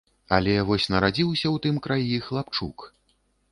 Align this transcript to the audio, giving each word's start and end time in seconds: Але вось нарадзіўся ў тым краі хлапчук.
Але 0.37 0.53
вось 0.69 0.87
нарадзіўся 0.93 1.47
ў 1.55 1.65
тым 1.67 1.75
краі 1.89 2.17
хлапчук. 2.31 2.77